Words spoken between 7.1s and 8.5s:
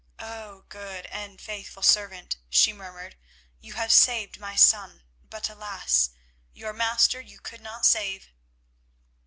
you could not save."